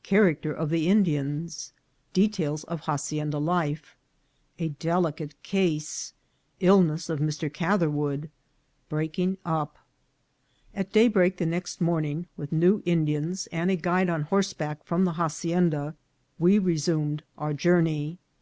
[0.16, 1.72] —Character of the Indians.—
[2.12, 3.96] Details of Hacienda Life.—
[4.58, 6.12] A delicate Case.—
[6.60, 7.50] illness of Mr.
[7.50, 8.28] Catherwood.—
[8.90, 9.78] Breaking up.
[10.74, 15.14] AT daybreak the next morning, with new Indians and a guide on horseback from the
[15.14, 15.96] hacienda,
[16.38, 18.18] we resu med our journey.